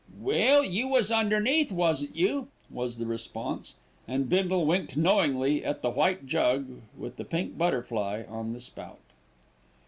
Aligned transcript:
"Well, 0.19 0.63
you 0.63 0.87
was 0.87 1.11
underneath, 1.11 1.71
wasn't 1.71 2.15
you?" 2.15 2.47
was 2.71 2.97
the 2.97 3.05
response, 3.05 3.75
and 4.07 4.27
Bindle 4.27 4.65
winked 4.65 4.97
knowingly 4.97 5.63
at 5.63 5.83
the 5.83 5.91
white 5.91 6.25
jug 6.25 6.81
with 6.97 7.17
the 7.17 7.23
pink 7.23 7.55
butterfly 7.55 8.23
on 8.27 8.53
the 8.53 8.59
spout. 8.61 8.99